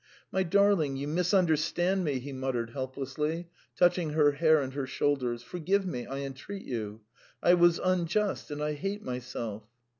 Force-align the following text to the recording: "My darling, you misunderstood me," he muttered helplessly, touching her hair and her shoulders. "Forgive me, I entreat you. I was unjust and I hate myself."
"My 0.31 0.41
darling, 0.41 0.97
you 0.97 1.07
misunderstood 1.07 1.99
me," 1.99 2.17
he 2.17 2.33
muttered 2.33 2.71
helplessly, 2.71 3.49
touching 3.77 4.13
her 4.13 4.31
hair 4.31 4.59
and 4.59 4.73
her 4.73 4.87
shoulders. 4.87 5.43
"Forgive 5.43 5.85
me, 5.85 6.07
I 6.07 6.21
entreat 6.21 6.65
you. 6.65 7.01
I 7.43 7.53
was 7.53 7.77
unjust 7.77 8.49
and 8.49 8.63
I 8.63 8.73
hate 8.73 9.03
myself." 9.03 9.61